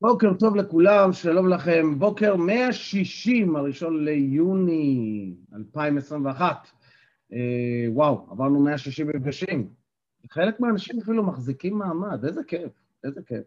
בוקר 0.00 0.34
טוב 0.34 0.56
לכולם, 0.56 1.12
שלום 1.12 1.48
לכם. 1.48 1.98
בוקר 1.98 2.36
160, 2.36 3.56
הראשון 3.56 4.04
ליוני 4.04 5.34
2021. 5.54 6.68
אה, 7.32 7.38
וואו, 7.88 8.26
עברנו 8.30 8.60
160 8.60 9.08
מפגשים. 9.08 9.68
חלק 10.30 10.60
מהאנשים 10.60 11.00
אפילו 11.02 11.22
מחזיקים 11.22 11.78
מעמד, 11.78 12.24
איזה 12.24 12.44
כיף, 12.44 12.72
איזה 13.04 13.20
כיף. 13.26 13.44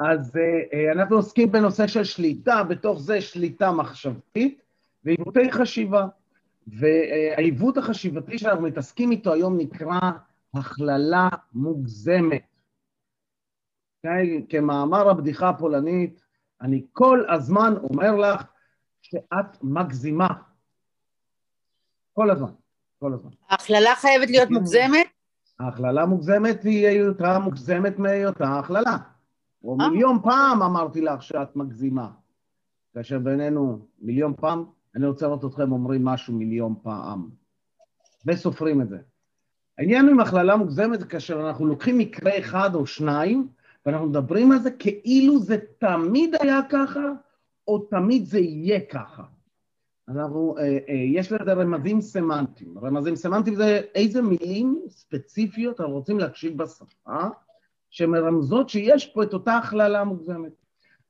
אז 0.00 0.36
אה, 0.36 0.78
אה, 0.78 0.92
אנחנו 0.92 1.16
עוסקים 1.16 1.52
בנושא 1.52 1.86
של 1.86 2.04
שליטה, 2.04 2.62
בתוך 2.62 3.00
זה 3.00 3.20
שליטה 3.20 3.72
מחשבתית 3.72 4.62
ועיוותי 5.04 5.52
חשיבה. 5.52 6.06
והעיוות 6.66 7.78
החשיבתי 7.78 8.38
שאנחנו 8.38 8.62
מתעסקים 8.62 9.10
איתו 9.10 9.32
היום 9.32 9.58
נקרא 9.58 10.00
הכללה 10.54 11.28
מוגזמת. 11.52 12.42
כמאמר 14.48 15.10
הבדיחה 15.10 15.48
הפולנית, 15.48 16.20
אני 16.60 16.86
כל 16.92 17.24
הזמן 17.28 17.74
אומר 17.82 18.16
לך 18.16 18.42
שאת 19.02 19.62
מגזימה. 19.62 20.28
כל 22.12 22.30
הזמן, 22.30 22.50
כל 22.98 23.12
הזמן. 23.12 23.30
ההכללה 23.48 23.94
חייבת 23.96 24.30
להיות 24.30 24.50
מוגזמת? 24.50 25.06
ההכללה 25.60 26.06
מוגזמת 26.06 26.62
היא 26.62 26.86
היותה 26.88 27.38
מוגזמת 27.38 27.98
מהיותה 27.98 28.58
הכללה. 28.58 28.96
או 29.64 29.76
אה. 29.80 29.88
מיליון 29.88 30.18
פעם 30.22 30.62
אמרתי 30.62 31.00
לך 31.00 31.22
שאת 31.22 31.56
מגזימה. 31.56 32.10
כאשר 32.94 33.18
בינינו 33.18 33.86
מיליון 33.98 34.34
פעם, 34.36 34.64
אני 34.96 35.06
רוצה 35.06 35.26
לראות 35.26 35.44
אתכם 35.44 35.72
אומרים 35.72 36.04
משהו 36.04 36.34
מיליון 36.34 36.74
פעם. 36.82 37.28
וסופרים 38.26 38.80
את 38.80 38.88
זה. 38.88 38.98
העניין 39.78 40.08
עם 40.08 40.20
הכללה 40.20 40.56
מוגזמת 40.56 41.00
זה 41.00 41.06
כאשר 41.06 41.48
אנחנו 41.48 41.66
לוקחים 41.66 41.98
מקרה 41.98 42.38
אחד 42.38 42.74
או 42.74 42.86
שניים, 42.86 43.48
ואנחנו 43.88 44.06
מדברים 44.06 44.52
על 44.52 44.58
זה 44.58 44.70
כאילו 44.70 45.38
זה 45.38 45.56
תמיד 45.78 46.34
היה 46.40 46.60
ככה, 46.70 47.12
או 47.68 47.78
תמיד 47.78 48.24
זה 48.26 48.38
יהיה 48.38 48.80
ככה. 48.80 49.22
אנחנו, 50.08 50.54
אה, 50.58 50.78
אה, 50.88 50.94
יש 50.94 51.32
לזה 51.32 51.52
רמזים 51.52 52.00
סמנטיים. 52.00 52.78
רמזים 52.78 53.16
סמנטיים 53.16 53.56
זה 53.56 53.80
איזה 53.94 54.22
מילים 54.22 54.80
ספציפיות 54.88 55.80
אנחנו 55.80 55.94
רוצים 55.94 56.18
להקשיב 56.18 56.62
בשפה, 56.62 57.16
שמרמזות 57.90 58.68
שיש 58.68 59.06
פה 59.06 59.22
את 59.22 59.32
אותה 59.32 59.56
הכללה 59.56 60.04
מוגזמת. 60.04 60.52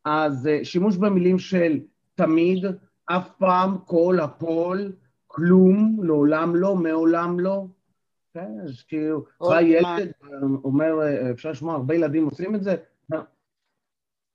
אז 0.04 0.46
אה, 0.46 0.64
שימוש 0.64 0.96
במילים 0.96 1.38
של 1.38 1.80
תמיד, 2.14 2.64
אף 3.06 3.28
פעם, 3.38 3.78
כל, 3.84 4.18
הכל, 4.22 4.78
כלום, 5.26 5.98
לעולם 6.02 6.56
לא, 6.56 6.76
מעולם 6.76 7.40
לא, 7.40 7.64
כן, 8.38 8.60
אז 8.64 8.82
כאילו, 8.82 9.24
בא 9.40 9.60
ילד, 9.60 10.12
אומר, 10.64 10.94
אפשר 11.32 11.50
לשמוע, 11.50 11.74
הרבה 11.74 11.94
ילדים 11.94 12.24
עושים 12.24 12.54
את 12.54 12.62
זה, 12.62 12.76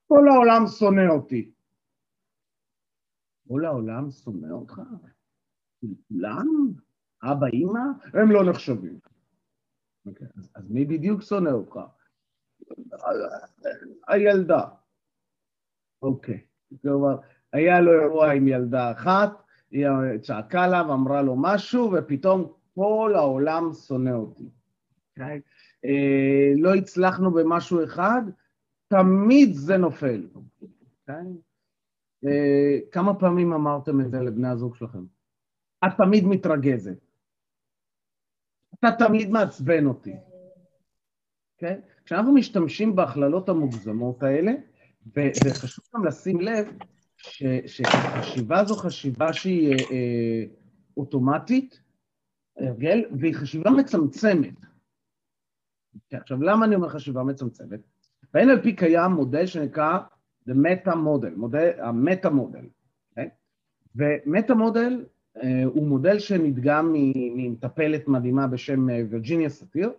כל 0.07 0.27
העולם 0.33 0.67
שונא 0.67 1.11
אותי. 1.11 1.51
כל 3.47 3.65
העולם 3.65 4.11
שונא 4.11 4.53
אותך? 4.53 4.81
כולם? 6.09 6.47
אבא, 7.23 7.47
אימא? 7.47 7.79
הם 8.13 8.31
לא 8.31 8.49
נחשבים. 8.49 8.99
Okay, 9.03 10.09
אוקיי, 10.09 10.27
אז, 10.37 10.51
אז 10.55 10.71
מי 10.71 10.85
בדיוק 10.85 11.21
שונא 11.21 11.49
אותך? 11.49 11.79
הילדה. 14.07 14.61
אוקיי, 16.01 16.41
okay. 16.73 16.77
כלומר, 16.81 17.17
היה 17.53 17.81
לו 17.81 18.01
אירוע 18.01 18.31
עם 18.31 18.47
ילדה 18.47 18.91
אחת, 18.91 19.31
היא 19.71 19.87
צעקה 20.21 20.67
לה 20.67 20.89
ואמרה 20.89 21.21
לו 21.21 21.35
משהו, 21.37 21.91
ופתאום 21.93 22.53
כל 22.75 23.13
העולם 23.15 23.73
שונא 23.73 24.09
אותי. 24.09 24.43
Okay? 24.43 25.21
אוקיי? 25.21 25.41
אה, 25.85 26.53
לא 26.57 26.75
הצלחנו 26.75 27.33
במשהו 27.33 27.83
אחד, 27.83 28.21
תמיד 28.87 29.53
זה 29.53 29.77
נופל. 29.77 30.27
Okay? 30.33 30.65
אוקיי? 31.01 31.25
אה, 32.25 32.79
כמה 32.91 33.19
פעמים 33.19 33.53
אמרתם 33.53 34.01
את 34.01 34.11
זה 34.11 34.19
לבני 34.21 34.47
הזוג 34.47 34.75
שלכם? 34.75 35.03
את 35.85 35.91
תמיד 35.97 36.25
מתרגזת. 36.25 36.97
אתה 38.79 38.87
תמיד 39.07 39.29
מעצבן 39.29 39.85
אותי. 39.85 40.13
Okay? 40.13 40.33
אוקיי? 41.55 41.81
כשאנחנו 42.05 42.33
משתמשים 42.33 42.95
בהכללות 42.95 43.49
המוגזמות 43.49 44.23
האלה, 44.23 44.51
וחשוב 45.15 45.85
גם 45.95 46.05
לשים 46.05 46.41
לב 46.41 46.67
ש, 47.17 47.43
שחשיבה 47.65 48.65
זו 48.65 48.75
חשיבה 48.75 49.33
שהיא 49.33 49.71
אה, 49.71 49.77
אה 49.91 50.43
אוטומטית, 50.97 51.82
הרגל, 52.57 53.03
והיא 53.19 53.35
חשיבה 53.35 53.71
מצמצמת. 53.71 54.53
עכשיו, 56.13 56.43
למה 56.43 56.65
אני 56.65 56.75
אומר 56.75 56.89
חשיבה 56.89 57.23
מצמצמת? 57.23 57.79
ב-NLP 58.33 58.75
קיים 58.77 59.11
מודל 59.11 59.45
שנקרא 59.45 59.99
The 60.49 60.53
Meta 60.53 60.93
Model, 60.93 61.35
מודל, 61.35 61.71
המטה 61.77 62.29
מודל. 62.29 62.65
Okay? 63.19 63.29
ומטה 63.95 64.55
מודל 64.55 65.05
אה, 65.43 65.63
הוא 65.63 65.87
מודל 65.87 66.19
שנדגם 66.19 66.93
ממטפלת 66.93 68.07
מדהימה 68.07 68.47
בשם 68.47 68.89
אה, 68.89 69.01
וירג'יניה 69.09 69.49
סאטיר, 69.49 69.93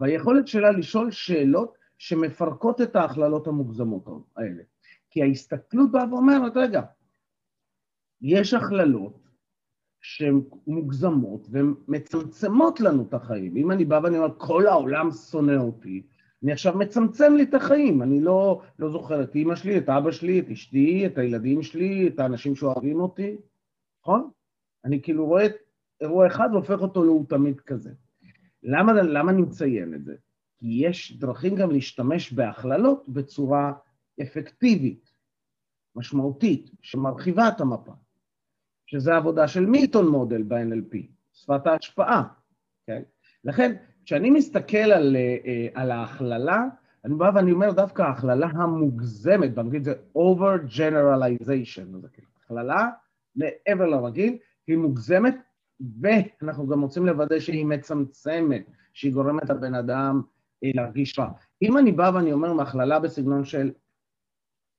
והיכולת 0.00 0.48
שלה 0.48 0.70
לשאול 0.70 1.10
שאלות 1.10 1.74
שמפרקות 1.98 2.80
את 2.80 2.96
ההכללות 2.96 3.46
המוגזמות 3.46 4.04
האלה. 4.36 4.62
כי 5.10 5.22
ההסתכלות 5.22 5.92
באה 5.92 6.08
ואומרת, 6.14 6.52
רגע, 6.56 6.82
יש 8.20 8.54
הכללות 8.54 9.29
שהן 10.00 10.40
מוגזמות 10.66 11.46
ומצמצמות 11.50 12.80
לנו 12.80 13.02
את 13.08 13.14
החיים. 13.14 13.56
אם 13.56 13.70
אני 13.70 13.84
בא 13.84 14.00
ואני 14.02 14.18
אומר, 14.18 14.34
כל 14.38 14.66
העולם 14.66 15.10
שונא 15.10 15.56
אותי, 15.56 16.02
אני 16.42 16.52
עכשיו 16.52 16.78
מצמצם 16.78 17.34
לי 17.36 17.42
את 17.42 17.54
החיים, 17.54 18.02
אני 18.02 18.20
לא, 18.20 18.62
לא 18.78 18.90
זוכר 18.90 19.22
את 19.22 19.34
אימא 19.34 19.54
שלי, 19.54 19.78
את 19.78 19.88
אבא 19.88 20.10
שלי, 20.10 20.40
את 20.40 20.50
אשתי, 20.50 21.06
את 21.06 21.18
הילדים 21.18 21.62
שלי, 21.62 22.08
את 22.08 22.18
האנשים 22.18 22.56
שאוהבים 22.56 23.00
אותי, 23.00 23.36
נכון? 24.02 24.30
אני 24.84 25.02
כאילו 25.02 25.26
רואה 25.26 25.46
את 25.46 25.54
אירוע 26.00 26.26
אחד 26.26 26.48
והופך 26.52 26.80
אותו 26.80 27.04
להוא 27.04 27.26
תמיד 27.28 27.60
כזה. 27.60 27.90
למה, 28.62 28.92
למה 28.92 29.30
אני 29.32 29.42
מציין 29.42 29.94
את 29.94 30.04
זה? 30.04 30.14
כי 30.58 30.66
יש 30.66 31.18
דרכים 31.18 31.54
גם 31.54 31.70
להשתמש 31.70 32.32
בהכללות 32.32 33.08
בצורה 33.08 33.72
אפקטיבית, 34.22 35.10
משמעותית, 35.96 36.70
שמרחיבה 36.82 37.48
את 37.48 37.60
המפה. 37.60 37.92
שזה 38.90 39.16
עבודה 39.16 39.48
של 39.48 39.66
מילטון 39.66 40.08
מודל 40.08 40.42
ב-NLP, 40.42 40.96
שפת 41.32 41.66
ההשפעה, 41.66 42.22
כן? 42.86 43.02
לכן, 43.44 43.76
כשאני 44.04 44.30
מסתכל 44.30 44.76
על, 44.76 45.16
אה, 45.16 45.68
על 45.74 45.90
ההכללה, 45.90 46.64
אני 47.04 47.14
בא 47.14 47.30
ואני 47.34 47.52
אומר 47.52 47.72
דווקא 47.72 48.02
ההכללה 48.02 48.46
המוגזמת, 48.46 49.54
באנגלית 49.54 49.84
זה 49.84 49.94
over 50.16 50.76
generalization, 50.76 52.08
כאילו 52.12 52.28
הכללה 52.44 52.88
מעבר 53.36 53.86
לרגיל, 53.86 54.38
היא 54.66 54.76
מוגזמת, 54.76 55.36
ואנחנו 56.00 56.66
גם 56.66 56.82
רוצים 56.82 57.06
לוודא 57.06 57.38
שהיא 57.38 57.66
מצמצמת, 57.66 58.64
שהיא 58.92 59.12
גורמת 59.12 59.50
לבן 59.50 59.74
אדם 59.74 60.22
אה, 60.64 60.70
להרגיש 60.74 61.18
רע. 61.18 61.30
אם 61.62 61.78
אני 61.78 61.92
בא 61.92 62.10
ואני 62.14 62.32
אומר 62.32 62.52
מהכללה 62.52 62.98
בסגנון 62.98 63.44
של 63.44 63.70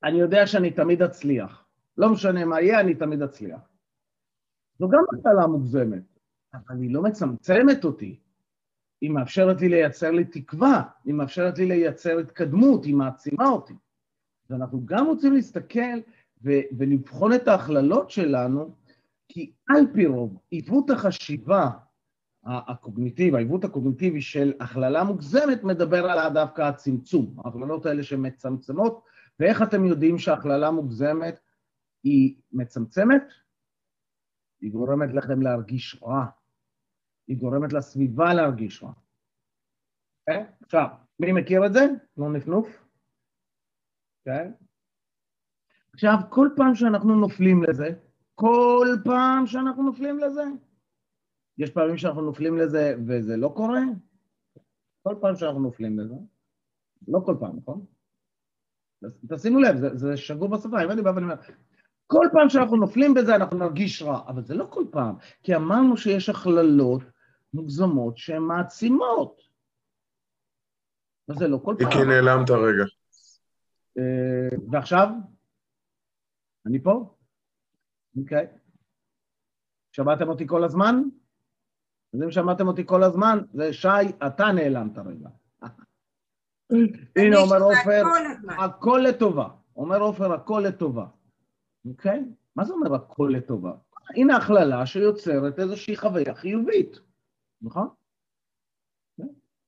אני 0.04 0.20
יודע 0.20 0.46
שאני 0.46 0.70
תמיד 0.70 1.02
אצליח, 1.02 1.64
לא 1.98 2.08
משנה 2.08 2.44
מה 2.44 2.60
יהיה, 2.60 2.80
אני 2.80 2.94
תמיד 2.94 3.22
אצליח. 3.22 3.71
זו 4.82 4.88
גם 4.88 5.04
מטלה 5.12 5.46
מוגזמת, 5.46 6.02
אבל 6.54 6.82
היא 6.82 6.94
לא 6.94 7.02
מצמצמת 7.02 7.84
אותי. 7.84 8.18
היא 9.00 9.10
מאפשרת 9.10 9.60
לי 9.60 9.68
לייצר 9.68 10.10
לי 10.10 10.24
תקווה, 10.24 10.82
היא 11.04 11.14
מאפשרת 11.14 11.58
לי 11.58 11.66
לייצר 11.66 12.18
התקדמות, 12.18 12.84
היא 12.84 12.94
מעצימה 12.94 13.48
אותי. 13.48 13.74
ואנחנו 14.50 14.86
גם 14.86 15.06
רוצים 15.06 15.32
להסתכל 15.32 15.98
ו- 16.44 16.60
ולבחון 16.78 17.32
את 17.32 17.48
ההכללות 17.48 18.10
שלנו, 18.10 18.74
כי 19.28 19.52
על 19.68 19.86
פי 19.94 20.06
רוב, 20.06 20.38
עיוות 20.50 20.90
החשיבה 20.90 21.70
הקוגניטיבי, 22.44 23.36
העיוות 23.36 23.64
הקוגניטיבי 23.64 24.20
של 24.20 24.52
הכללה 24.60 25.04
מוגזמת 25.04 25.64
מדבר 25.64 26.10
על 26.10 26.32
דווקא 26.32 26.62
הצמצום, 26.62 27.34
ההכללות 27.44 27.86
האלה 27.86 28.02
שמצמצמות, 28.02 29.04
ואיך 29.40 29.62
אתם 29.62 29.84
יודעים 29.84 30.18
שהכללה 30.18 30.70
מוגזמת 30.70 31.38
היא 32.04 32.34
מצמצמת? 32.52 33.22
היא 34.62 34.72
גורמת 34.72 35.14
לכם 35.14 35.42
להרגיש 35.42 36.02
רע. 36.02 36.26
היא 37.26 37.36
גורמת 37.36 37.72
לסביבה 37.72 38.34
להרגיש 38.34 38.82
רע. 38.82 38.90
Okay? 38.90 38.94
אוקיי? 40.28 40.46
עכשיו, 40.62 40.86
מי 41.20 41.32
מכיר 41.32 41.66
את 41.66 41.72
זה? 41.72 41.86
לא 42.16 42.32
נפנוף? 42.32 42.66
Okay? 42.66 44.30
אוקיי? 44.30 44.52
עכשיו, 45.94 46.14
כל 46.30 46.48
פעם 46.56 46.74
שאנחנו 46.74 47.20
נופלים 47.20 47.62
לזה, 47.62 47.88
כל 48.34 48.86
פעם 49.04 49.46
שאנחנו 49.46 49.82
נופלים 49.82 50.18
לזה, 50.18 50.44
יש 51.58 51.70
פעמים 51.70 51.96
שאנחנו 51.96 52.22
נופלים 52.22 52.56
לזה 52.56 52.94
וזה 53.06 53.36
לא 53.36 53.52
קורה? 53.56 53.80
כל 55.02 55.14
פעם 55.20 55.36
שאנחנו 55.36 55.60
נופלים 55.60 55.98
לזה, 55.98 56.14
לא 57.08 57.20
כל 57.26 57.36
פעם, 57.40 57.56
נכון? 57.56 57.86
תשימו 59.28 59.58
לב, 59.58 59.76
זה, 59.76 59.96
זה 59.96 60.16
שגור 60.16 60.48
בשפה, 60.48 60.84
אם 60.84 60.90
אני 60.90 61.02
בא 61.02 61.08
ואני 61.08 61.22
אומר, 61.22 61.34
כל 62.12 62.26
פעם 62.32 62.48
שאנחנו 62.48 62.76
נופלים 62.76 63.14
בזה 63.14 63.34
אנחנו 63.34 63.58
נרגיש 63.58 64.02
רע, 64.02 64.20
אבל 64.28 64.42
זה 64.42 64.54
לא 64.54 64.66
כל 64.70 64.84
פעם, 64.90 65.14
כי 65.42 65.56
אמרנו 65.56 65.96
שיש 65.96 66.28
הכללות 66.28 67.02
מוגזמות 67.54 68.18
שהן 68.18 68.42
מעצימות. 68.42 69.40
אז 71.28 71.36
זה 71.36 71.48
לא 71.48 71.58
כל 71.64 71.74
פעם. 71.78 71.88
איקי 71.88 72.04
נעלמת 72.04 72.50
רגע. 72.50 72.84
אה, 73.98 74.56
ועכשיו? 74.70 75.08
אני 76.66 76.82
פה? 76.82 77.14
אוקיי. 78.16 78.46
שמעתם 79.92 80.28
אותי 80.28 80.46
כל 80.46 80.64
הזמן? 80.64 81.02
אז 82.14 82.22
אם 82.22 82.30
שמעתם 82.30 82.68
אותי 82.68 82.86
כל 82.86 83.02
הזמן, 83.02 83.38
זה 83.52 83.72
שי, 83.72 83.88
אתה 84.26 84.44
נעלמת 84.52 84.98
רגע. 84.98 85.28
הנה 87.16 87.36
אומר 87.36 87.62
עופר, 87.62 88.02
הכל 88.58 89.00
לטובה. 89.08 89.48
אומר 89.76 90.00
עופר, 90.00 90.32
הכל 90.32 90.64
לטובה. 90.68 91.06
אוקיי? 91.86 92.24
מה 92.56 92.64
זה 92.64 92.72
אומר 92.72 92.94
הכל 92.94 93.32
לטובה? 93.36 93.72
הנה 94.16 94.36
הכללה 94.36 94.86
שיוצרת 94.86 95.58
איזושהי 95.58 95.96
חוויה 95.96 96.34
חיובית, 96.34 97.00
נכון? 97.62 97.88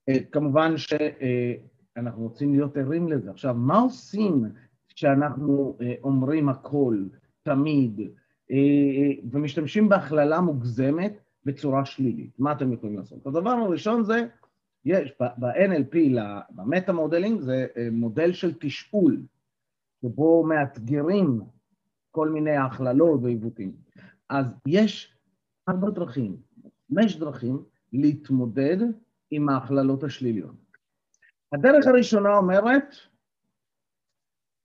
אה, 0.08 0.24
כמובן 0.32 0.74
שאנחנו 0.76 2.22
רוצים 2.22 2.52
להיות 2.52 2.76
ערים 2.76 3.08
לזה. 3.08 3.30
עכשיו, 3.30 3.54
מה 3.54 3.78
עושים 3.78 4.44
כשאנחנו 4.88 5.76
אה, 5.80 5.94
אומרים 6.02 6.48
הכל, 6.48 7.04
תמיד, 7.42 8.00
אה, 8.50 8.56
ומשתמשים 9.30 9.88
בהכללה 9.88 10.40
מוגזמת 10.40 11.12
בצורה 11.44 11.84
שלילית? 11.84 12.38
מה 12.38 12.52
אתם 12.52 12.72
יכולים 12.72 12.96
לעשות? 12.96 13.26
הדבר 13.26 13.50
הראשון 13.50 14.04
זה, 14.04 14.26
יש 14.84 15.12
ב-NLP, 15.20 15.96
ב 16.50 16.58
meta 16.58 16.92
modeling, 16.92 17.40
זה 17.40 17.66
מודל 17.92 18.32
של 18.32 18.54
תשאול, 18.60 19.22
שבו 20.02 20.44
מאתגרים 20.46 21.40
כל 22.14 22.28
מיני 22.28 22.56
הכללות 22.56 23.20
ועיוותים. 23.22 23.72
אז 24.30 24.46
יש 24.66 25.16
ארבע 25.68 25.90
דרכים, 25.90 26.36
חמש 26.88 27.16
דרכים 27.16 27.64
להתמודד 27.92 28.76
עם 29.30 29.48
ההכללות 29.48 30.04
השליליות. 30.04 30.54
הדרך 31.52 31.86
הראשונה 31.86 32.36
אומרת, 32.36 32.94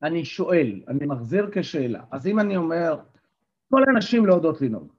אני 0.04 0.26
שואל, 0.26 0.82
אני 0.88 1.06
מחזיר 1.06 1.50
כשאלה. 1.54 2.04
אז 2.12 2.28
אם 2.28 2.40
אני 2.40 2.58
אומר, 2.58 3.00
כל 3.70 3.84
הנשים 3.88 4.26
לא 4.26 4.34
יודעות 4.34 4.62
לנהוג, 4.62 4.94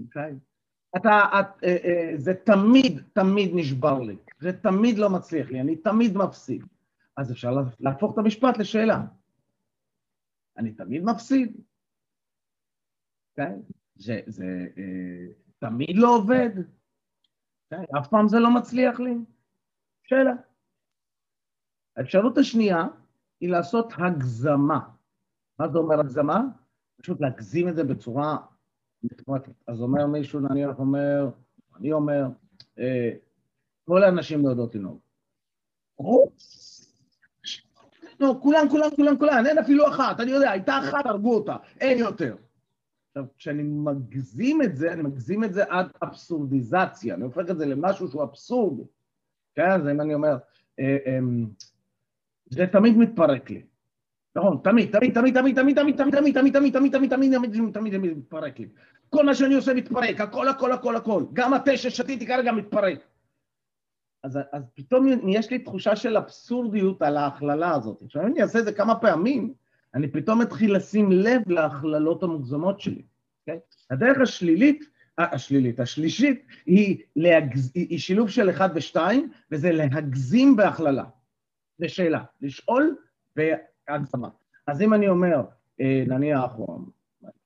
אוקיי? 0.00 0.34
אתה, 0.96 1.20
את, 1.40 1.64
אה, 1.64 1.76
אה, 1.84 2.12
זה 2.16 2.34
תמיד, 2.34 3.02
תמיד 3.12 3.50
נשבר 3.54 4.00
לי, 4.00 4.16
זה 4.40 4.52
תמיד 4.52 4.98
לא 4.98 5.10
מצליח 5.10 5.50
לי, 5.50 5.60
אני 5.60 5.76
תמיד 5.76 6.16
מפסיד. 6.16 6.64
אז 7.16 7.32
אפשר 7.32 7.54
להפוך 7.80 8.12
את 8.12 8.18
המשפט 8.18 8.58
לשאלה. 8.58 9.04
אני 10.56 10.72
תמיד 10.72 11.02
מפסיד. 11.02 11.60
כן? 13.34 13.60
זה, 13.94 14.20
זה 14.26 14.66
אה, 14.78 15.32
תמיד 15.58 15.96
לא 15.96 16.16
עובד. 16.16 16.50
כן? 17.70 17.82
אף 17.98 18.08
פעם 18.08 18.28
זה 18.28 18.38
לא 18.38 18.54
מצליח 18.54 19.00
לי. 19.00 19.14
שאלה. 20.02 20.32
האפשרות 21.96 22.38
השנייה 22.38 22.84
היא 23.40 23.48
לעשות 23.48 23.92
הגזמה. 23.98 24.88
מה 25.58 25.68
זה 25.68 25.78
אומר 25.78 26.00
הגזמה? 26.00 26.40
פשוט 26.96 27.20
להגזים 27.20 27.68
את 27.68 27.76
זה 27.76 27.84
בצורה 27.84 28.36
מתמטית. 29.02 29.54
אז 29.66 29.80
אומר 29.80 30.06
מישהו, 30.06 30.40
נניח 30.40 30.78
אומר, 30.78 31.30
אני 31.76 31.92
אומר, 31.92 32.24
אה, 32.78 33.10
כל 33.84 34.02
האנשים 34.02 34.44
לא 34.44 34.48
יודעות 34.48 34.74
לנהוג. 34.74 35.00
לא, 38.22 38.38
כולם, 38.42 38.68
כולם, 38.70 38.90
כולם, 38.96 39.18
כולם, 39.18 39.44
אין 39.46 39.58
אפילו 39.58 39.88
אחת, 39.88 40.20
אני 40.20 40.30
יודע, 40.30 40.50
הייתה 40.50 40.78
אחת, 40.78 41.06
הרגו 41.06 41.34
אותה, 41.34 41.56
אין 41.80 41.98
יותר. 41.98 42.36
עכשיו, 43.08 43.24
כשאני 43.38 43.62
מגזים 43.62 44.62
את 44.62 44.76
זה, 44.76 44.92
אני 44.92 45.02
מגזים 45.02 45.44
את 45.44 45.54
זה 45.54 45.64
עד 45.68 45.86
אבסורדיזציה, 46.02 47.14
אני 47.14 47.24
הופך 47.24 47.50
את 47.50 47.58
זה 47.58 47.66
למשהו 47.66 48.08
שהוא 48.08 48.22
אבסורד. 48.22 48.78
כן, 49.54 49.70
אז 49.70 49.88
אם 49.88 50.00
אני 50.00 50.14
אומר, 50.14 50.36
זה 52.50 52.66
תמיד 52.72 52.96
מתפרק 52.96 53.50
לי. 53.50 53.62
נכון, 54.36 54.58
תמיד, 54.64 54.98
תמיד, 54.98 55.14
תמיד, 55.14 55.40
תמיד, 55.40 55.60
תמיד, 55.60 55.76
תמיד, 55.76 55.96
תמיד, 55.96 56.34
תמיד, 56.34 56.54
תמיד, 56.58 56.72
תמיד, 56.72 56.92
תמיד, 56.92 57.12
תמיד, 57.12 57.42
תמיד, 57.42 57.72
תמיד, 57.72 57.92
תמיד 57.92 58.18
מתפרק 58.18 58.58
לי. 58.58 58.68
כל 59.10 59.26
מה 59.26 59.34
שאני 59.34 59.54
עושה 59.54 59.74
מתפרק, 59.74 60.20
הכל, 60.20 60.48
הכל, 60.48 60.72
הכל, 60.72 60.96
הכל. 60.96 61.24
גם 61.32 61.54
התה 61.54 61.76
ששתיתי 61.76 62.26
כרגע 62.26 62.52
מתפרק. 62.52 62.98
אז, 64.22 64.38
אז 64.52 64.62
פתאום 64.74 65.06
יש 65.28 65.50
לי 65.50 65.58
תחושה 65.58 65.96
של 65.96 66.16
אבסורדיות 66.16 67.02
על 67.02 67.16
ההכללה 67.16 67.74
הזאת. 67.74 68.02
עכשיו, 68.02 68.22
אם 68.22 68.26
אני 68.26 68.42
אעשה 68.42 68.58
את 68.58 68.64
זה 68.64 68.72
כמה 68.72 68.94
פעמים, 68.94 69.54
אני 69.94 70.08
פתאום 70.08 70.42
אתחיל 70.42 70.76
לשים 70.76 71.12
לב 71.12 71.42
להכללות 71.50 72.22
המוגזמות 72.22 72.80
שלי. 72.80 73.02
Okay? 73.02 73.02
אוקיי? 73.40 73.58
הדרך 73.90 74.18
השלילית, 74.20 74.84
השלילית, 75.18 75.80
השלישית, 75.80 76.46
היא, 76.66 77.02
להגז... 77.16 77.72
היא 77.74 77.98
שילוב 77.98 78.30
של 78.30 78.50
אחד 78.50 78.68
ושתיים, 78.74 79.30
וזה 79.50 79.72
להגזים 79.72 80.56
בהכללה. 80.56 81.04
זו 81.78 81.88
שאלה, 81.88 82.24
לשאול 82.40 82.96
בהגזמה. 83.36 84.28
אז 84.66 84.82
אם 84.82 84.94
אני 84.94 85.08
אומר, 85.08 85.42
אה, 85.80 86.04
נניח, 86.06 86.56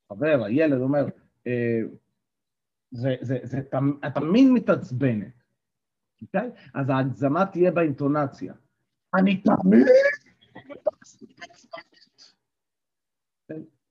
חבר, 0.08 0.44
הילד 0.44 0.80
אומר, 0.80 1.06
אה, 1.46 1.80
זה, 2.90 3.14
זה, 3.20 3.38
זה, 3.42 3.60
זה 4.02 4.10
תמיד 4.14 4.50
מתעצבנת. 4.50 5.45
אוקיי? 6.22 6.50
אז 6.74 6.88
ההגזמה 6.90 7.46
תהיה 7.46 7.70
באינטונציה. 7.70 8.54
אני 9.14 9.42
תמיד... 9.42 9.86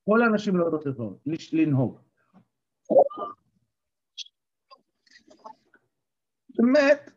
כל 0.05 0.21
האנשים 0.21 0.57
לא 0.57 0.65
יודעות 0.65 0.85
לנהוג. 1.53 1.99
באמת, 6.57 7.11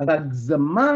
אז 0.00 0.08
ההגזמה, 0.08 0.92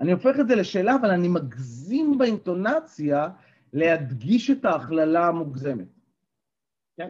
אני 0.00 0.12
הופך 0.12 0.36
את 0.40 0.48
זה 0.48 0.54
לשאלה, 0.54 0.96
אבל 1.00 1.10
אני 1.10 1.28
מגזים 1.28 2.18
באינטונציה 2.18 3.28
להדגיש 3.72 4.50
את 4.50 4.64
ההכללה 4.64 5.26
המוגזמת. 5.26 5.88
כן? 6.96 7.08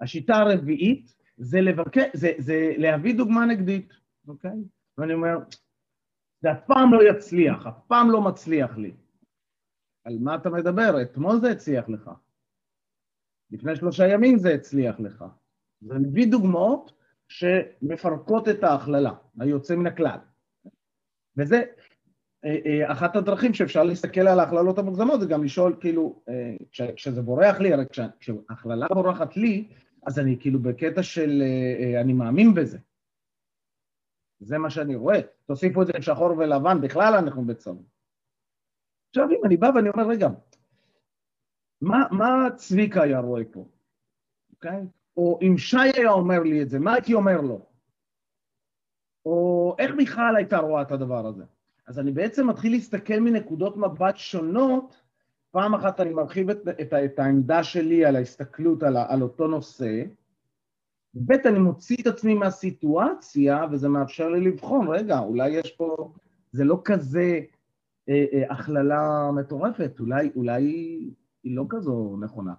השיטה 0.00 0.36
הרביעית 0.36 1.14
זה, 1.36 1.60
לבקר, 1.60 2.04
זה, 2.14 2.32
זה 2.38 2.72
להביא 2.78 3.16
דוגמה 3.16 3.46
נגדית, 3.46 3.92
אוקיי? 4.28 4.50
ואני 5.00 5.14
אומר, 5.14 5.38
זה 6.42 6.52
אף 6.52 6.66
פעם 6.66 6.94
לא 6.94 7.10
יצליח, 7.10 7.66
אף 7.66 7.80
פעם 7.86 8.10
לא 8.10 8.20
מצליח 8.20 8.76
לי. 8.76 8.92
על 10.04 10.18
מה 10.20 10.34
אתה 10.34 10.50
מדבר? 10.50 11.02
אתמול 11.02 11.40
זה 11.40 11.50
הצליח 11.50 11.88
לך. 11.88 12.10
לפני 13.50 13.76
שלושה 13.76 14.08
ימים 14.08 14.38
זה 14.38 14.54
הצליח 14.54 15.00
לך. 15.00 15.24
זה 15.80 15.94
מביא 15.94 16.30
דוגמאות 16.30 16.92
שמפרקות 17.28 18.48
את 18.48 18.64
ההכללה, 18.64 19.12
היוצא 19.38 19.76
מן 19.76 19.86
הכלל. 19.86 20.18
וזה 21.36 21.62
אה, 22.44 22.56
אה, 22.66 22.92
אחת 22.92 23.16
הדרכים 23.16 23.54
שאפשר 23.54 23.82
להסתכל 23.82 24.20
על 24.20 24.40
ההכללות 24.40 24.78
המוגזמות, 24.78 25.20
זה 25.20 25.26
גם 25.26 25.44
לשאול, 25.44 25.76
כאילו, 25.80 26.22
אה, 26.28 26.56
כשזה 26.96 27.22
בורח 27.22 27.60
לי, 27.60 27.72
הרי 27.72 27.84
כשהכללה 28.20 28.86
בורחת 28.88 29.36
לי, 29.36 29.68
אז 30.06 30.18
אני 30.18 30.36
כאילו 30.40 30.58
בקטע 30.58 31.02
של 31.02 31.42
אני 32.00 32.12
מאמין 32.12 32.54
בזה. 32.54 32.78
זה 34.40 34.58
מה 34.58 34.70
שאני 34.70 34.94
רואה. 34.94 35.20
תוסיפו 35.46 35.82
את 35.82 35.86
זה 35.86 35.92
לשחור 35.98 36.30
ולבן, 36.38 36.80
בכלל 36.80 37.14
אנחנו 37.14 37.44
בצום. 37.44 37.82
עכשיו, 39.08 39.30
אם 39.30 39.44
אני 39.44 39.56
בא 39.56 39.70
ואני 39.74 39.88
אומר, 39.88 40.08
רגע, 40.08 40.28
מה, 41.80 41.98
מה 42.10 42.48
צביקה 42.56 43.02
היה 43.02 43.20
רואה 43.20 43.42
פה, 43.52 43.66
אוקיי? 44.50 44.82
או 45.16 45.38
אם 45.42 45.58
שי 45.58 45.76
היה 45.96 46.10
אומר 46.10 46.40
לי 46.42 46.62
את 46.62 46.70
זה, 46.70 46.78
מה 46.78 46.94
הייתי 46.94 47.14
אומר 47.14 47.40
לו? 47.40 47.66
או 49.26 49.76
איך 49.78 49.94
מיכל 49.94 50.36
הייתה 50.36 50.58
רואה 50.58 50.82
את 50.82 50.92
הדבר 50.92 51.26
הזה? 51.26 51.44
אז 51.86 51.98
אני 51.98 52.12
בעצם 52.12 52.48
מתחיל 52.48 52.72
להסתכל 52.72 53.20
מנקודות 53.20 53.76
מבט 53.76 54.16
שונות, 54.16 55.02
פעם 55.50 55.74
אחת 55.74 56.00
אני 56.00 56.10
מרחיב 56.10 56.50
את, 56.50 56.68
את, 56.80 56.92
את 56.92 57.18
העמדה 57.18 57.64
שלי 57.64 58.04
על 58.04 58.16
ההסתכלות 58.16 58.82
על, 58.82 58.96
על 58.96 59.22
אותו 59.22 59.46
נושא, 59.46 60.04
ב', 61.14 61.32
אני 61.32 61.58
מוציא 61.58 61.96
את 62.00 62.06
עצמי 62.06 62.34
מהסיטואציה, 62.34 63.64
וזה 63.72 63.88
מאפשר 63.88 64.28
לי 64.28 64.40
לבחון, 64.40 64.88
רגע, 64.88 65.18
אולי 65.18 65.50
יש 65.50 65.70
פה, 65.70 66.12
זה 66.52 66.64
לא 66.64 66.80
כזה 66.84 67.40
אה, 68.08 68.24
אה, 68.32 68.52
הכללה 68.52 69.30
מטורפת, 69.36 70.00
אולי, 70.00 70.30
אולי 70.36 70.62
היא 71.42 71.56
לא 71.56 71.66
כזו 71.68 72.16
נכונה. 72.20 72.54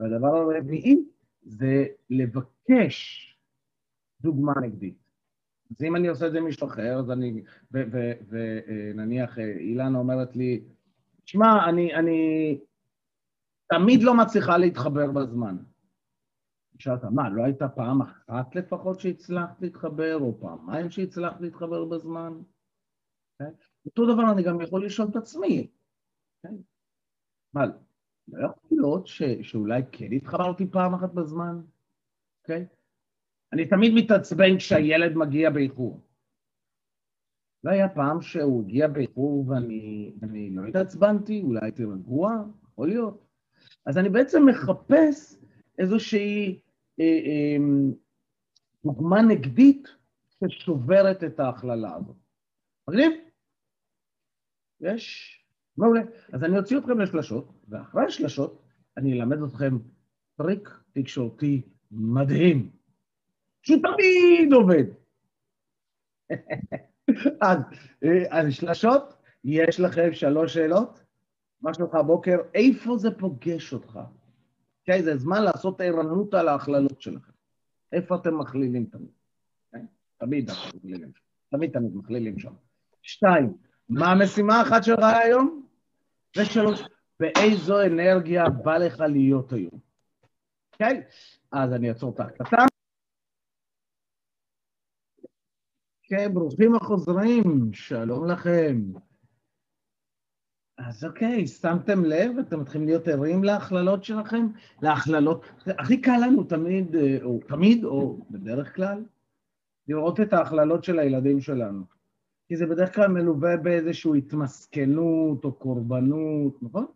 והדבר 0.00 0.36
הרביעי 0.36 1.04
זה 1.42 1.86
לבקש 2.10 3.30
דוגמה 4.20 4.52
נגדית. 4.62 5.04
אז 5.70 5.82
אם 5.82 5.96
אני 5.96 6.08
עושה 6.08 6.26
את 6.26 6.32
זה 6.32 6.38
עם 6.38 6.44
מישהו 6.44 6.66
אחר, 6.66 6.98
אז 6.98 7.10
אני, 7.10 7.42
ונניח 7.70 9.38
אה, 9.38 9.56
אילנה 9.58 9.98
אומרת 9.98 10.36
לי, 10.36 10.64
שמע, 11.24 11.68
אני, 11.68 11.94
אני 11.94 12.58
תמיד 13.68 14.02
לא 14.02 14.14
מצליחה 14.14 14.58
להתחבר 14.58 15.10
בזמן. 15.10 15.56
שאלת, 16.78 17.04
מה, 17.04 17.30
לא 17.30 17.44
הייתה 17.44 17.68
פעם 17.68 18.02
אחת 18.02 18.54
לפחות 18.54 19.00
שהצלחת 19.00 19.62
להתחבר, 19.62 20.18
או 20.20 20.40
פעמיים 20.40 20.90
שהצלחת 20.90 21.40
להתחבר 21.40 21.84
בזמן? 21.84 22.32
Okay? 22.32 23.44
אוקיי? 23.44 23.54
אותו 23.86 24.14
דבר 24.14 24.32
אני 24.32 24.42
גם 24.42 24.60
יכול 24.60 24.86
לשאול 24.86 25.08
את 25.10 25.16
עצמי. 25.16 25.66
Okay? 25.66 26.48
אוקיי? 26.48 26.62
מה, 27.54 27.66
לא 28.28 28.46
יכול 28.46 28.68
להיות 28.70 29.06
ש, 29.06 29.22
שאולי 29.42 29.82
כן 29.92 30.12
התחברתי 30.12 30.66
פעם 30.70 30.94
אחת 30.94 31.12
בזמן? 31.12 31.60
Okay? 31.60 32.42
אוקיי? 32.42 32.66
אני 33.52 33.68
תמיד 33.68 33.92
מתעצבן 33.94 34.58
כשהילד 34.58 35.16
מגיע 35.16 35.50
באיחור. 35.50 36.00
לא 37.64 37.70
היה 37.70 37.88
פעם 37.88 38.22
שהוא 38.22 38.62
הגיע 38.62 38.88
באיחור 38.88 39.48
ואני, 39.48 40.12
ואני 40.20 40.50
לא 40.50 40.66
התעצבנתי, 40.66 41.42
אולי 41.42 41.60
הייתי 41.62 41.84
רגוע, 41.84 42.44
יכול 42.62 42.88
להיות. 42.88 43.26
אז 43.86 43.98
אני 43.98 44.08
בעצם 44.08 44.46
מחפש 44.46 45.40
איזושהי 45.78 46.60
דוגמה 48.84 49.22
נגדית 49.22 49.88
ששוברת 50.30 51.24
את 51.24 51.40
ההכללה 51.40 51.94
הזאת. 51.94 52.16
מגניב? 52.88 53.12
יש? 54.80 55.34
מעולה. 55.76 56.00
אז 56.32 56.44
אני 56.44 56.58
אוציא 56.58 56.78
אתכם 56.78 57.00
לשלשות, 57.00 57.52
ואחרי 57.68 58.04
השלשות 58.04 58.62
אני 58.96 59.12
אלמד 59.12 59.42
אתכם 59.42 59.78
טריק 60.36 60.68
תקשורתי 60.92 61.62
מדהים, 61.90 62.70
שהוא 63.62 63.78
תמיד 63.82 64.52
עובד. 64.52 64.84
אז, 67.48 67.58
על 68.30 68.50
שלשות, 68.50 69.14
יש 69.44 69.80
לכם 69.80 70.12
שלוש 70.12 70.54
שאלות. 70.54 71.04
מה 71.60 71.74
שלומך 71.74 71.94
הבוקר? 71.94 72.36
איפה 72.54 72.96
זה 72.96 73.18
פוגש 73.18 73.72
אותך? 73.72 73.98
אוקיי, 74.84 75.02
זה 75.02 75.16
זמן 75.16 75.42
לעשות 75.42 75.80
ערנות 75.80 76.34
על 76.34 76.48
ההכללות 76.48 77.02
שלכם. 77.02 77.32
איפה 77.92 78.16
אתם 78.16 78.38
מכלילים 78.38 78.86
תמיד? 78.86 79.10
אוקיי? 79.66 79.86
תמיד 80.16 80.50
אנחנו 80.50 80.78
מכלילים 80.78 81.12
שם. 81.14 81.20
תמיד 81.50 81.70
תמיד 81.70 81.96
מכלילים 81.96 82.38
שם. 82.38 82.52
שתיים, 83.02 83.56
מה 83.88 84.12
המשימה 84.12 84.54
האחת 84.54 84.84
שלך 84.84 85.04
היום? 85.24 85.66
ושלוש, 86.36 86.82
באיזו 87.20 87.82
אנרגיה 87.82 88.48
בא 88.48 88.76
לך 88.76 89.00
להיות 89.00 89.52
היום? 89.52 89.80
אוקיי? 90.72 91.02
אז 91.52 91.72
אני 91.72 91.88
אעצור 91.88 92.14
את 92.14 92.20
ההקלטה. 92.20 92.64
כן, 96.02 96.34
ברוכים 96.34 96.74
החוזרים, 96.74 97.70
שלום 97.72 98.30
לכם. 98.30 98.82
אז 100.78 101.04
אוקיי, 101.04 101.46
שמתם 101.46 102.04
לב, 102.04 102.38
אתם 102.38 102.60
מתחילים 102.60 102.86
להיות 102.86 103.08
ערים 103.08 103.44
להכללות 103.44 104.04
שלכם? 104.04 104.46
להכללות, 104.82 105.46
הכי 105.66 106.00
קל 106.00 106.16
לנו 106.26 106.44
תמיד, 106.44 106.96
או 107.22 107.40
תמיד, 107.48 107.84
או 107.84 108.18
בדרך 108.30 108.76
כלל, 108.76 109.04
לראות 109.88 110.20
את 110.20 110.32
ההכללות 110.32 110.84
של 110.84 110.98
הילדים 110.98 111.40
שלנו. 111.40 111.84
כי 112.48 112.56
זה 112.56 112.66
בדרך 112.66 112.94
כלל 112.94 113.08
מלווה 113.08 113.56
באיזושהי 113.56 114.18
התמסכנות 114.18 115.44
או 115.44 115.52
קורבנות, 115.52 116.62
נכון? 116.62 116.86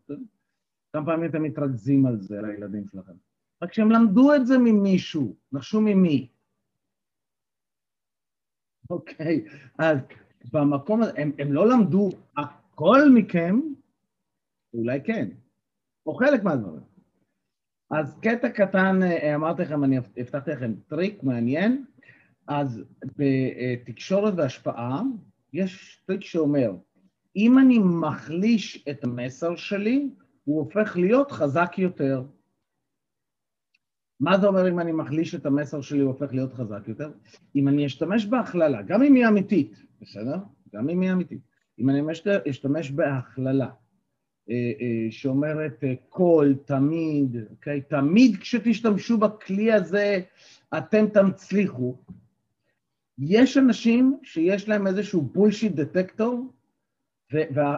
כמה 0.93 1.07
פעמים 1.07 1.31
אתם 1.31 1.43
מתרכזים 1.43 2.07
על 2.07 2.21
זה 2.21 2.41
לילדים 2.43 2.87
שלכם. 2.87 3.13
רק 3.63 3.73
שהם 3.73 3.91
למדו 3.91 4.35
את 4.35 4.47
זה 4.47 4.59
ממישהו, 4.59 5.37
נחשו 5.53 5.81
ממי. 5.81 6.29
אוקיי, 8.91 9.45
אז 9.79 9.99
במקום 10.53 11.03
הזה, 11.03 11.13
הם, 11.17 11.33
הם 11.39 11.53
לא 11.53 11.69
למדו 11.69 12.11
הכל 12.79 13.11
מכם, 13.15 13.61
אולי 14.75 15.01
כן, 15.05 15.29
או 16.07 16.15
חלק 16.15 16.45
מהדברים. 16.45 16.83
אז 17.91 18.19
קטע 18.23 18.49
קטן, 18.49 19.03
אה, 19.03 19.35
אמרתי 19.35 19.63
לכם, 19.63 19.85
אני 19.85 19.99
הבטחתי 20.17 20.51
לכם 20.51 20.75
טריק 20.89 21.23
מעניין, 21.23 21.85
אז 22.49 22.85
בתקשורת 23.17 24.35
והשפעה 24.37 25.03
יש 25.53 26.03
טריק 26.07 26.21
שאומר, 26.21 26.77
אם 27.37 27.59
אני 27.59 27.79
מחליש 27.79 28.85
את 28.91 29.05
המסר 29.05 29.57
שלי, 29.57 30.11
הוא 30.45 30.59
הופך 30.59 30.97
להיות 30.97 31.31
חזק 31.31 31.73
יותר. 31.79 32.25
מה 34.21 34.39
זה 34.39 34.47
אומר 34.47 34.69
אם 34.69 34.81
אני 34.81 34.93
מחליש 34.93 35.35
את 35.35 35.47
המסר 35.47 35.81
שלי, 35.81 36.01
הוא 36.01 36.13
הופך 36.13 36.33
להיות 36.33 36.53
חזק 36.53 36.89
יותר? 36.89 37.13
אם 37.57 37.69
אני 37.69 37.87
אשתמש 37.87 38.27
בהכללה, 38.27 38.83
גם 38.83 39.03
אם 39.03 39.15
היא 39.15 39.29
אמיתית, 39.29 39.83
בסדר? 40.01 40.39
גם 40.75 40.89
אם 40.89 41.01
היא 41.01 41.13
אמיתית. 41.13 41.48
אם 41.79 41.91
אני 41.91 42.01
אשתמש 42.51 42.91
בהכללה 42.91 43.71
אה, 44.51 44.73
אה, 44.81 45.07
שאומרת 45.11 45.85
אה, 45.85 45.95
כל, 46.09 46.53
תמיד, 46.65 47.37
אוקיי? 47.51 47.81
תמיד 47.81 48.37
כשתשתמשו 48.37 49.19
בכלי 49.19 49.73
הזה 49.73 50.21
אתם 50.79 51.07
תצליחו. 51.09 51.97
יש 53.19 53.57
אנשים 53.57 54.19
שיש 54.23 54.69
להם 54.69 54.87
איזשהו 54.87 55.23
בולשיט 55.23 55.73
דטקטור, 55.73 56.53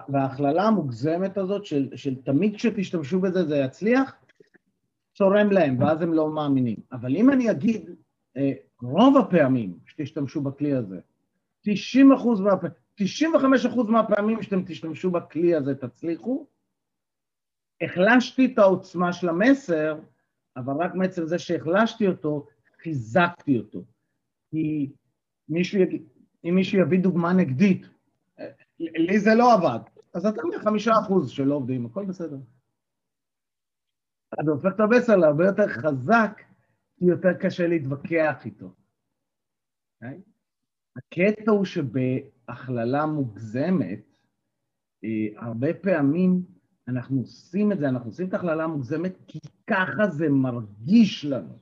וההכללה 0.08 0.62
המוגזמת 0.62 1.38
הזאת 1.38 1.64
של, 1.64 1.88
של 1.96 2.14
תמיד 2.22 2.56
כשתשתמשו 2.56 3.20
בזה 3.20 3.44
זה 3.44 3.56
יצליח, 3.56 4.14
צורם 5.14 5.50
להם, 5.52 5.80
ואז 5.80 6.02
הם 6.02 6.12
לא 6.12 6.30
מאמינים. 6.30 6.76
אבל 6.92 7.16
אם 7.16 7.30
אני 7.30 7.50
אגיד, 7.50 7.90
רוב 8.82 9.16
הפעמים 9.16 9.78
שתשתמשו 9.86 10.40
בכלי 10.40 10.72
הזה, 10.72 11.00
90 11.60 12.12
אחוז 12.12 12.40
מהפעמים, 12.40 12.74
95 13.00 13.66
אחוז 13.66 13.88
מהפעמים 13.88 14.42
שאתם 14.42 14.64
תשתמשו 14.66 15.10
בכלי 15.10 15.54
הזה 15.54 15.74
תצליחו, 15.74 16.46
החלשתי 17.80 18.46
את 18.52 18.58
העוצמה 18.58 19.12
של 19.12 19.28
המסר, 19.28 20.00
אבל 20.56 20.74
רק 20.74 20.94
מעצם 20.94 21.26
זה 21.26 21.38
שהחלשתי 21.38 22.06
אותו, 22.06 22.46
חיזקתי 22.82 23.58
אותו. 23.58 23.84
כי 24.50 24.92
מישהו 25.48 25.80
יגיד, 25.80 26.08
אם 26.44 26.54
מישהו 26.54 26.78
יביא 26.78 27.00
דוגמה 27.00 27.32
נגדית, 27.32 27.86
לי 28.78 29.20
זה 29.20 29.30
לא 29.34 29.54
עבד, 29.54 29.80
אז 30.14 30.26
אתה 30.26 30.42
חמישה 30.64 30.92
אחוז 31.04 31.30
שלא 31.30 31.54
עובדים, 31.54 31.86
הכל 31.86 32.04
בסדר. 32.04 32.38
אז 34.38 34.44
זה 34.44 34.50
הופך 34.50 34.70
את 34.74 34.80
המסר 34.80 35.16
להרבה 35.16 35.44
יותר 35.44 35.68
חזק, 35.68 36.40
כי 36.96 37.04
יותר 37.04 37.32
קשה 37.40 37.66
להתווכח 37.66 38.42
איתו. 38.44 38.74
Okay? 40.04 40.29
הקטע 41.00 41.50
הוא 41.50 41.64
שבהכללה 41.64 43.06
מוגזמת, 43.06 44.00
אה, 45.04 45.26
הרבה 45.36 45.74
פעמים 45.74 46.42
אנחנו 46.88 47.20
עושים 47.20 47.72
את 47.72 47.78
זה, 47.78 47.88
אנחנו 47.88 48.10
עושים 48.10 48.28
את 48.28 48.34
ההכללה 48.34 48.64
המוגזמת 48.64 49.12
כי 49.26 49.38
ככה 49.66 50.08
זה 50.08 50.28
מרגיש 50.28 51.24
לנו. 51.24 51.58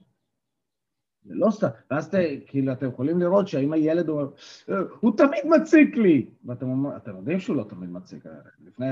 זה 1.24 1.34
לא 1.34 1.50
סתם, 1.50 1.66
ואז 1.90 2.14
כאילו 2.46 2.72
אתם 2.72 2.88
יכולים 2.88 3.20
לראות 3.20 3.48
שאם 3.48 3.72
הילד 3.72 4.08
אומר, 4.08 4.28
הוא 5.00 5.16
תמיד 5.16 5.40
מציק 5.44 5.96
לי, 5.96 6.26
ואתם 6.44 6.70
אומרים, 6.70 6.96
אתם 6.96 7.16
יודעים 7.16 7.40
שהוא 7.40 7.56
לא 7.56 7.64
תמיד 7.68 7.90
מציק, 7.90 8.24
לפני 8.66 8.86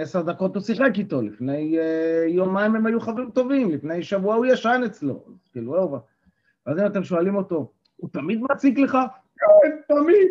עשר 0.00 0.22
דקות 0.22 0.54
הוא 0.54 0.62
שיחק 0.62 0.90
איתו, 0.98 1.22
לפני 1.22 1.78
uh, 1.78 2.30
יומיים 2.30 2.76
הם 2.76 2.86
היו 2.86 3.00
חברים 3.00 3.30
טובים, 3.30 3.70
לפני 3.70 4.02
שבוע 4.02 4.34
הוא 4.34 4.46
ישן 4.46 4.80
אצלו, 4.86 5.24
כאילו, 5.52 6.02
ואז 6.66 6.78
אם 6.78 6.86
אתם 6.86 7.04
שואלים 7.04 7.36
אותו, 7.36 7.72
הוא 7.96 8.10
תמיד 8.12 8.40
מציק 8.50 8.78
לך? 8.78 8.98
כן, 9.42 9.94
תמיד. 9.94 10.28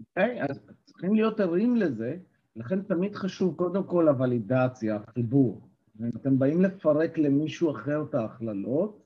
אוקיי, 0.00 0.42
אז 0.42 0.60
צריכים 0.84 1.14
להיות 1.14 1.40
ערים 1.40 1.76
לזה, 1.76 2.16
לכן 2.56 2.82
תמיד 2.82 3.14
חשוב 3.14 3.56
קודם 3.56 3.84
כל 3.84 4.08
הוולידציה, 4.08 4.96
החיבור. 4.96 5.68
ואם 5.96 6.10
אתם 6.16 6.38
באים 6.38 6.62
לפרק 6.62 7.18
למישהו 7.18 7.70
אחר 7.70 8.04
את 8.08 8.14
ההכללות, 8.14 9.02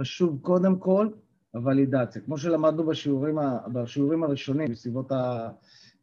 חשוב 0.00 0.38
קודם 0.42 0.78
כל 0.78 1.08
הוולידציה. 1.50 2.22
כמו 2.22 2.38
שלמדנו 2.38 2.86
בשיעורים, 2.86 3.38
בשיעורים 3.72 4.22
הראשונים, 4.22 4.70
בסביבות 4.70 5.12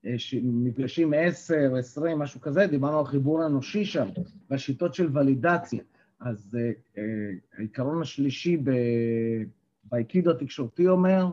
המפגשים 0.03 1.13
10, 1.13 1.75
20, 1.79 2.19
משהו 2.19 2.41
כזה, 2.41 2.67
דיברנו 2.67 2.99
על 2.99 3.05
חיבור 3.05 3.45
אנושי 3.45 3.85
שם, 3.85 4.07
והשיטות 4.49 4.93
של 4.93 5.17
ולידציה. 5.17 5.83
אז 6.19 6.55
uh, 6.55 6.95
uh, 6.95 6.99
העיקרון 7.57 8.01
השלישי 8.01 8.57
באייקידו 9.91 10.31
התקשורתי 10.31 10.87
אומר, 10.87 11.25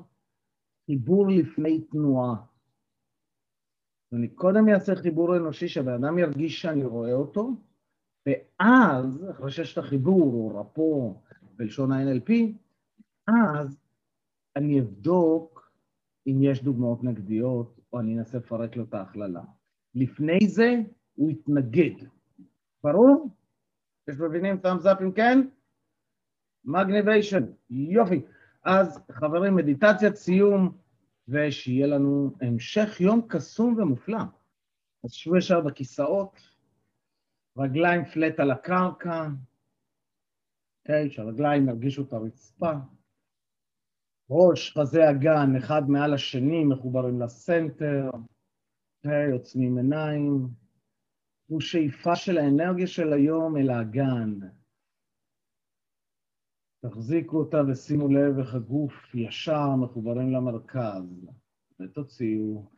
חיבור 0.86 1.28
לפני 1.28 1.80
תנועה. 1.80 2.34
אני 4.12 4.28
קודם 4.28 4.68
אעשה 4.68 4.94
חיבור 4.94 5.36
אנושי, 5.36 5.68
שהבן 5.68 6.04
אדם 6.04 6.18
ירגיש 6.18 6.62
שאני 6.62 6.84
רואה 6.84 7.12
אותו, 7.12 7.50
ואז, 8.26 9.26
אחרי 9.30 9.50
שיש 9.50 9.72
את 9.72 9.78
החיבור, 9.78 10.34
או 10.34 10.60
רפו 10.60 11.20
בלשון 11.56 11.92
ה-NLP, 11.92 12.32
אז 13.60 13.78
אני 14.56 14.80
אבדוק 14.80 15.70
אם 16.26 16.42
יש 16.42 16.62
דוגמאות 16.62 17.04
נגדיות, 17.04 17.80
או 17.92 18.00
אני 18.00 18.18
אנסה 18.18 18.38
לפרק 18.38 18.76
לו 18.76 18.84
את 18.84 18.94
ההכללה. 18.94 19.42
לפני 19.94 20.38
זה 20.48 20.74
הוא 21.14 21.30
יתנגד. 21.30 22.06
ברור? 22.84 23.30
יש 24.08 24.16
מבינים 24.20 24.56
thumbs 24.64 24.84
up 24.84 25.02
אם 25.02 25.12
כן? 25.12 25.38
מגניביישן, 26.64 27.44
יופי. 27.70 28.22
אז 28.64 29.00
חברים, 29.12 29.56
מדיטציית 29.56 30.14
סיום, 30.14 30.76
ושיהיה 31.28 31.86
לנו 31.86 32.34
המשך 32.40 33.00
יום 33.00 33.26
קסום 33.28 33.74
ומופלא. 33.78 34.22
אז 35.04 35.12
שבו 35.12 35.36
ישר 35.36 35.60
בכיסאות. 35.60 36.40
רגליים 37.58 38.04
פלט 38.04 38.40
על 38.40 38.50
הקרקע, 38.50 39.26
אוקיי, 40.80 41.10
שהרגליים 41.10 41.68
ירגישו 41.68 42.02
את 42.02 42.12
הרצפה, 42.12 42.72
ראש, 44.30 44.78
חזה 44.78 45.10
אגן, 45.10 45.56
אחד 45.58 45.82
מעל 45.88 46.14
השני, 46.14 46.64
מחוברים 46.64 47.20
לסנטר, 47.20 48.10
אוקיי, 49.04 49.32
עוצמים 49.32 49.76
עיניים, 49.76 50.48
הוא 51.46 51.60
שאיפה 51.60 52.16
של 52.16 52.38
האנרגיה 52.38 52.86
של 52.86 53.12
היום 53.12 53.56
אל 53.56 53.70
האגן. 53.70 54.38
תחזיקו 56.88 57.36
אותה 57.36 57.56
ושימו 57.68 58.08
לב 58.08 58.38
איך 58.38 58.54
הגוף 58.54 59.14
ישר 59.14 59.76
מחוברים 59.82 60.32
למרכז, 60.32 61.26
ותוציאו. 61.80 62.70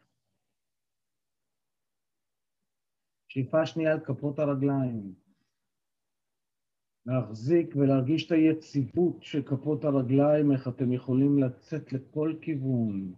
שאיפה 3.29 3.67
שנייה 3.67 3.93
על 3.93 4.01
כפות 4.05 4.39
הרגליים. 4.39 5.15
להחזיק 7.07 7.77
ולהרגיש 7.77 8.27
את 8.27 8.33
היציבות 8.33 9.23
של 9.23 9.43
כפות 9.43 9.85
הרגליים, 9.85 10.53
איך 10.53 10.69
אתם 10.69 10.93
יכולים 10.93 11.39
לצאת 11.39 11.93
לכל 11.93 12.35
כיוון, 12.43 13.15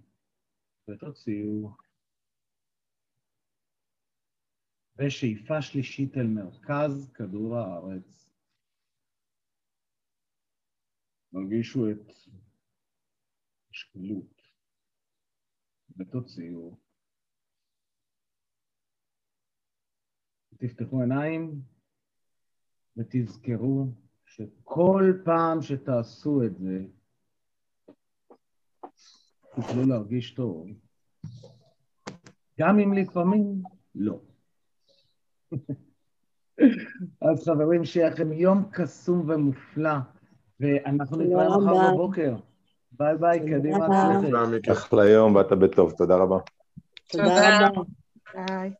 ותוציאו. 0.90 1.71
ושאיפה 4.99 5.62
שלישית 5.62 6.16
אל 6.16 6.26
מרכז 6.26 7.11
כדור 7.14 7.57
הארץ. 7.57 8.27
מרגישו 11.32 11.90
את 11.90 12.12
השקלות, 13.70 14.42
ותוציאו. 15.97 16.76
תפתחו 20.58 21.00
עיניים 21.00 21.62
ותזכרו 22.97 23.87
שכל 24.26 25.12
פעם 25.25 25.62
שתעשו 25.62 26.42
את 26.47 26.58
זה, 26.58 26.85
תוכלו 29.56 29.87
להרגיש 29.88 30.35
טוב, 30.35 30.66
גם 32.58 32.78
אם 32.78 32.92
לפעמים 32.92 33.62
לא. 33.94 34.20
אז 37.23 37.44
חברים, 37.44 37.85
שיהיה 37.85 38.11
לכם 38.11 38.32
יום 38.32 38.70
קסום 38.73 39.30
ומופלא, 39.30 39.99
ואנחנו 40.61 41.17
נתראה 41.17 41.59
מחר 41.59 41.93
בבוקר. 41.95 42.35
ביי 42.93 43.17
ביי, 43.17 43.41
קדימה. 43.41 43.88
באת 45.35 45.53
בטוב, 45.53 45.93
תודה 45.93 46.17
רבה. 46.17 46.38
תודה 47.11 47.69
רבה. 47.69 47.83
ביי. 48.35 48.71